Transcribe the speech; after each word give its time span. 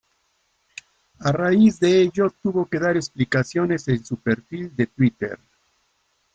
A 1.19 1.31
raíz 1.31 1.79
de 1.79 2.01
ello 2.01 2.31
tuvo 2.41 2.65
que 2.65 2.79
dar 2.79 2.97
explicaciones 2.97 3.87
en 3.87 4.03
su 4.03 4.17
perfil 4.17 4.75
de 4.75 4.87
Twitter. 4.87 5.39